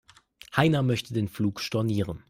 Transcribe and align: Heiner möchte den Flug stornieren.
Heiner 0.57 0.81
möchte 0.81 1.13
den 1.13 1.27
Flug 1.27 1.59
stornieren. 1.59 2.19